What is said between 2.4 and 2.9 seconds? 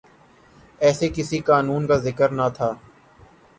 تھا۔